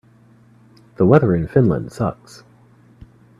[0.95, 2.41] The weather in Finland sucks.